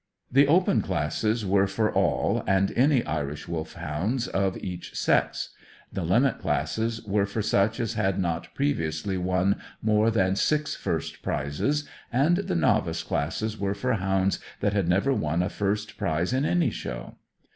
[0.31, 5.49] The Open classes were for all and any Irish Wolfhounds of each sex;
[5.93, 11.21] the Limit classes were for such as had not previously won more than six first
[11.21, 16.33] prizes; and the Novice classes were for hounds that had never won a first prize
[16.33, 17.17] in any show.